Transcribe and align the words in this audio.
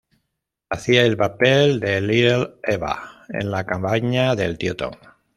Hacía 0.71 1.03
el 1.05 1.15
papel 1.15 1.79
de 1.79 2.01
"Little 2.01 2.55
Eva" 2.63 3.23
en 3.29 3.51
"La 3.51 3.67
cabaña 3.67 4.33
del 4.35 4.57
tío 4.57 4.75
Tom". 4.75 4.95